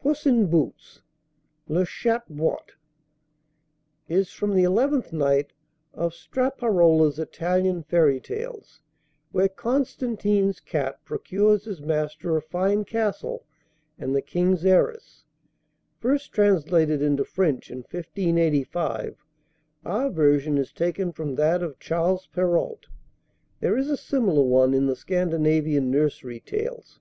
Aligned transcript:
"PUSS 0.00 0.24
IN 0.24 0.46
BOOTS" 0.46 1.02
(Le 1.68 1.84
Chat 1.84 2.26
Botté) 2.30 2.70
Is 4.08 4.30
from 4.32 4.54
the 4.54 4.62
"Eleventh 4.62 5.12
Night" 5.12 5.52
of 5.92 6.12
Straparola's 6.14 7.18
Italian 7.18 7.82
fairy 7.82 8.18
tales, 8.18 8.80
where 9.32 9.50
Constantine's 9.50 10.60
cat 10.60 11.04
procures 11.04 11.66
his 11.66 11.82
master 11.82 12.38
a 12.38 12.40
fine 12.40 12.86
castle 12.86 13.44
and 13.98 14.16
the 14.16 14.22
king's 14.22 14.64
heiress, 14.64 15.26
first 15.98 16.32
translated 16.32 17.02
into 17.02 17.22
French 17.26 17.70
in 17.70 17.80
1585. 17.80 19.22
Our 19.84 20.08
version 20.08 20.56
is 20.56 20.72
taken 20.72 21.12
from 21.12 21.34
that 21.34 21.62
of 21.62 21.78
Charles 21.78 22.26
Perrault. 22.28 22.86
There 23.60 23.76
is 23.76 23.90
a 23.90 23.98
similar 23.98 24.42
one 24.44 24.72
in 24.72 24.86
the 24.86 24.96
Scandinavian 24.96 25.90
nursery 25.90 26.40
tales. 26.40 26.98